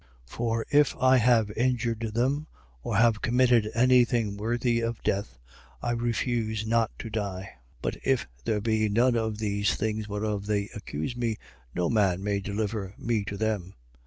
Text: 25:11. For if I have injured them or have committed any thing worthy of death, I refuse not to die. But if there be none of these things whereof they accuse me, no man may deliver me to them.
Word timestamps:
25:11. 0.29 0.29
For 0.35 0.65
if 0.71 0.95
I 0.99 1.17
have 1.17 1.51
injured 1.51 1.99
them 2.15 2.47
or 2.81 2.97
have 2.97 3.21
committed 3.21 3.69
any 3.75 4.03
thing 4.03 4.35
worthy 4.35 4.79
of 4.79 4.99
death, 5.03 5.37
I 5.79 5.91
refuse 5.91 6.65
not 6.65 6.89
to 6.97 7.11
die. 7.11 7.57
But 7.83 7.97
if 8.03 8.27
there 8.43 8.61
be 8.61 8.89
none 8.89 9.15
of 9.15 9.37
these 9.37 9.75
things 9.75 10.07
whereof 10.07 10.47
they 10.47 10.69
accuse 10.73 11.15
me, 11.15 11.37
no 11.75 11.87
man 11.87 12.23
may 12.23 12.39
deliver 12.39 12.95
me 12.97 13.23
to 13.25 13.37
them. 13.37 13.75